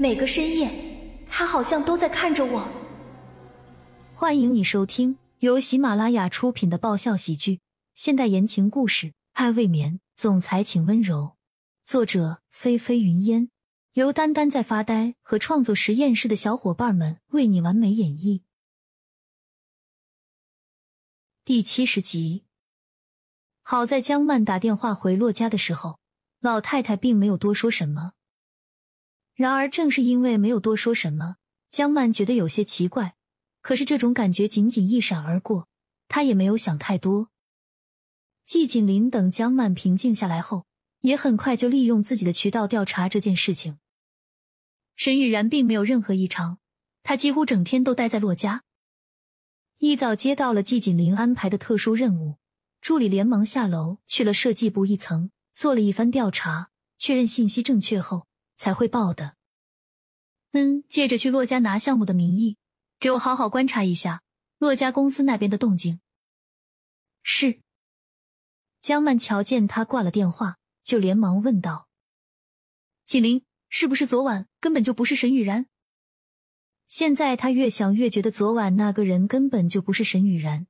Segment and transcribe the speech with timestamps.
[0.00, 0.70] 每个深夜，
[1.28, 2.66] 他好像都在看着我。
[4.14, 7.60] 欢迎你收听由喜马拉雅出品的爆笑喜剧、
[7.94, 11.36] 现代言情故事《爱未眠》，总裁请温柔。
[11.84, 13.50] 作者：菲菲云烟，
[13.92, 18.40] 由丹丹在发呆和创作实验室的小伙伴们为你完美演绎。
[21.44, 22.46] 第七十集。
[23.60, 25.98] 好在江曼打电话回洛家的时候，
[26.40, 28.14] 老太太并没有多说什么。
[29.40, 31.36] 然而，正是因为没有多说什么，
[31.70, 33.14] 江曼觉得有些奇怪。
[33.62, 35.66] 可是这种感觉仅仅一闪而过，
[36.08, 37.30] 她也没有想太多。
[38.44, 40.66] 季锦林等江曼平静下来后，
[41.00, 43.78] 也很快就利用自己的渠道调查这件事情。
[44.94, 46.58] 沈玉然并没有任何异常，
[47.02, 48.64] 他几乎整天都待在洛家。
[49.78, 52.36] 一早接到了季锦林安排的特殊任务。
[52.82, 58.26] 助理连忙下楼去了设计部一层，做了一番调查，确认信息正确后
[58.60, 59.36] 才会报的。
[60.52, 62.58] 嗯，借着去洛家拿项目的名义，
[62.98, 64.22] 给我好好观察一下
[64.58, 66.00] 洛家公司那边的动静。
[67.22, 67.60] 是。
[68.78, 71.88] 江曼瞧见他挂了电话，就连忙问道
[73.06, 75.64] ：“锦林，是不是昨晚根本就不是沈雨然？”
[76.86, 80.66] 现在他越想越觉得昨晚那个人根本就不是沈雨然。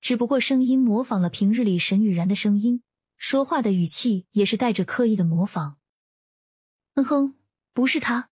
[0.00, 2.84] 只不过声音模仿了平日里沈雨然的声音，
[3.16, 5.81] 说话的语气也是带着刻意的模仿。
[6.94, 7.34] 嗯哼，
[7.72, 8.28] 不是他。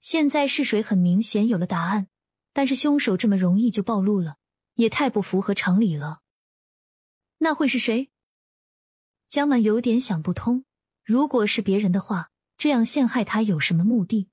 [0.00, 2.08] 现在是谁很明显有了答案，
[2.52, 4.36] 但是凶手这么容易就暴露了，
[4.74, 6.22] 也太不符合常理了。
[7.38, 8.10] 那会是谁？
[9.28, 10.64] 江满有点想不通。
[11.04, 14.28] 如果是别人的话，这样陷害他有什么目的？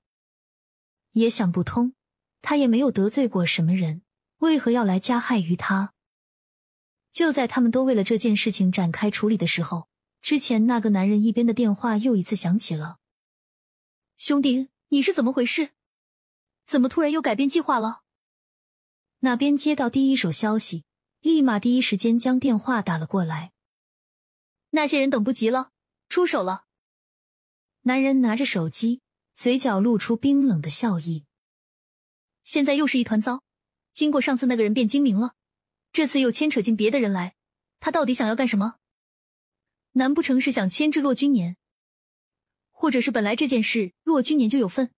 [1.12, 1.94] 也想不通，
[2.42, 4.02] 他也没有得罪过什么人，
[4.38, 5.92] 为何要来加害于他？
[7.12, 9.88] 就在他们都为了这件事情展开处理的时候，
[10.20, 12.98] 之前那个男人一边的电话又一次响起了。
[14.26, 15.72] 兄弟，你是怎么回事？
[16.64, 18.04] 怎么突然又改变计划了？
[19.18, 20.86] 那边接到第一手消息，
[21.20, 23.52] 立马第一时间将电话打了过来。
[24.70, 25.72] 那些人等不及了，
[26.08, 26.64] 出手了。
[27.82, 29.02] 男人拿着手机，
[29.34, 31.26] 嘴角露出冰冷的笑意。
[32.42, 33.42] 现在又是一团糟，
[33.92, 35.34] 经过上次那个人变精明了。
[35.92, 37.34] 这次又牵扯进别的人来，
[37.78, 38.76] 他到底想要干什么？
[39.92, 41.58] 难不成是想牵制骆君年？
[42.84, 44.90] 或者是本来这件事骆君年就有份？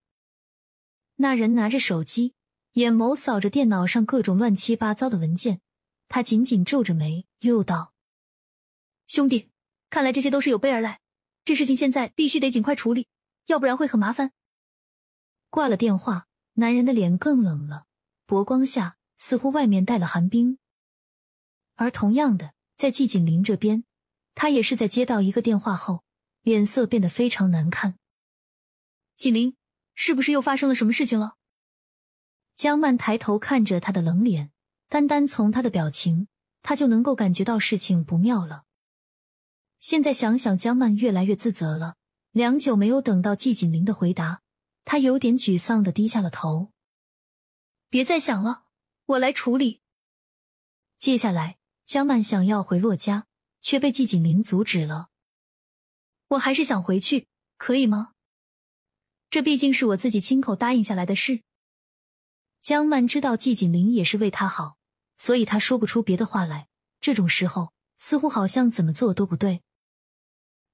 [1.15, 2.33] 那人拿着手机，
[2.73, 5.61] 眼眸扫着电脑上各种乱七八糟的文件，
[6.09, 7.93] 他紧紧皱着眉，又道
[9.07, 9.47] ：“兄弟，
[9.89, 10.99] 看来这些都是有备而来，
[11.45, 13.07] 这事情现在必须得尽快处理，
[13.45, 14.33] 要不然会很麻烦。”
[15.49, 17.85] 挂了电话，男人的脸更冷了，
[18.25, 20.57] 薄光下似乎外面带了寒冰。
[21.75, 23.85] 而同样的，在季景林这边，
[24.35, 26.03] 他也是在接到一个电话后，
[26.47, 27.99] 脸色变得非常难看。
[29.17, 29.57] 锦林，
[29.95, 31.35] 是不是又发生了什么事情了？
[32.55, 34.53] 江曼抬头看着他的冷脸，
[34.87, 36.29] 单单从他的表情，
[36.61, 38.63] 他就能够感觉到事情不妙了。
[39.81, 41.97] 现在想想，江曼越来越自责了。
[42.31, 44.41] 良久没有等到季锦林的回答，
[44.85, 46.71] 他有点沮丧的低下了头。
[47.89, 48.63] 别再想了，
[49.05, 49.81] 我来处理。
[50.97, 51.57] 接下来。
[51.83, 53.27] 江曼想要回洛家，
[53.59, 55.09] 却被季景林阻止了。
[56.29, 57.27] 我还是想回去，
[57.57, 58.13] 可以吗？
[59.29, 61.41] 这毕竟是我自己亲口答应下来的事。
[62.61, 64.77] 江曼知道季景林也是为他好，
[65.17, 66.67] 所以他说不出别的话来。
[66.99, 69.61] 这种时候，似乎好像怎么做都不对。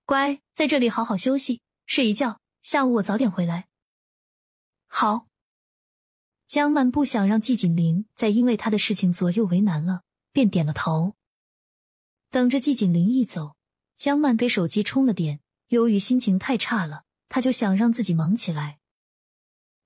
[0.05, 2.39] 乖，在这里好好休息，睡一觉。
[2.61, 3.67] 下午我早点回来。
[4.87, 5.27] 好。
[6.47, 10.03] 江曼不想让季景林再因为他的事情左右为难了。
[10.31, 11.13] 便点了头，
[12.31, 13.55] 等着季景林一走，
[13.93, 15.41] 江曼给手机充了电。
[15.73, 18.77] 由于心情太差了，他就想让自己忙起来，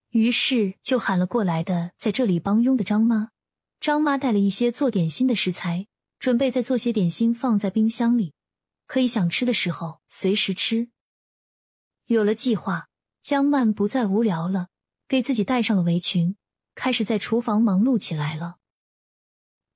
[0.09, 3.29] 于是就喊了过来的在这里帮佣的张妈。
[3.79, 5.87] 张妈带了一些做点心的食材，
[6.19, 8.33] 准备再做些点心放在冰箱里，
[8.85, 10.89] 可以想吃的时候随时吃。
[12.07, 12.89] 有了计划，
[13.21, 14.67] 江曼不再无聊了，
[15.07, 16.35] 给自己戴上了围裙，
[16.75, 18.57] 开始在厨房忙碌起来了。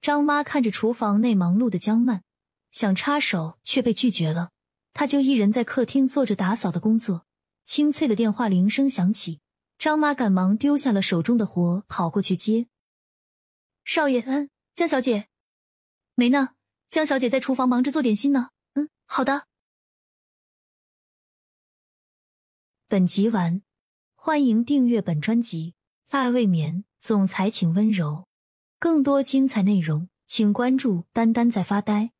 [0.01, 2.23] 张妈看着厨房内忙碌的江曼，
[2.69, 4.50] 想插手却被拒绝了。
[4.93, 7.25] 她就一人在客厅做着打扫的工作。
[7.63, 9.39] 清脆的电话铃声响起，
[9.77, 12.67] 张妈赶忙丢下了手中的活，跑过去接。
[13.85, 15.27] 少爷，嗯，江小姐，
[16.15, 16.49] 没呢。
[16.89, 18.49] 江小姐在厨房忙着做点心呢。
[18.73, 19.47] 嗯，好的。
[22.89, 23.61] 本集完，
[24.15, 25.75] 欢迎订阅本专辑
[26.17, 28.27] 《爱未眠》，总裁请温柔。
[28.77, 32.11] 更多精彩内容，请关注“丹丹在发呆”。